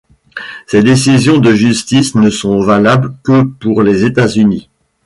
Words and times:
Ces 0.65 0.81
décisions 0.81 1.37
de 1.37 1.53
justice 1.53 2.15
ne 2.15 2.31
sont 2.31 2.59
valables 2.59 3.13
que 3.23 3.43
pour 3.43 3.83
les 3.83 4.03
États-Unis. 4.03 4.67